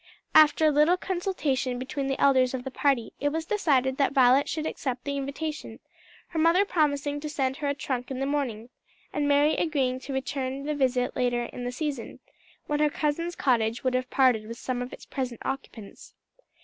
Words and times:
After 0.33 0.65
a 0.65 0.71
little 0.71 0.97
consultation 0.97 1.77
between 1.77 2.07
the 2.07 2.19
elders 2.19 2.55
of 2.55 2.63
the 2.63 2.71
party, 2.71 3.13
it 3.19 3.29
was 3.29 3.45
decided 3.45 3.97
that 3.97 4.13
Violet 4.13 4.49
should 4.49 4.65
accept 4.65 5.03
the 5.03 5.15
invitation, 5.15 5.77
her 6.29 6.39
mother 6.39 6.65
promising 6.65 7.19
to 7.19 7.29
send 7.29 7.57
her 7.57 7.67
a 7.67 7.75
trunk 7.75 8.09
in 8.09 8.19
the 8.19 8.25
morning, 8.25 8.69
and 9.13 9.27
Mary 9.27 9.53
agreeing 9.55 9.99
to 9.99 10.11
return 10.11 10.63
the 10.63 10.73
visit 10.73 11.15
later 11.15 11.43
in 11.43 11.65
the 11.65 11.71
season, 11.71 12.17
when 12.65 12.79
her 12.79 12.89
cousin's 12.89 13.35
cottage 13.35 13.83
would 13.83 13.93
have 13.93 14.09
parted 14.09 14.47
with 14.47 14.57
some 14.57 14.81
of 14.81 14.91
its 14.91 15.05
present 15.05 15.39
occupants. 15.45 16.15